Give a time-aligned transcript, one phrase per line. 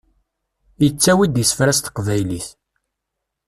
[0.83, 2.47] Yettawi-d isefra s teqbaylit.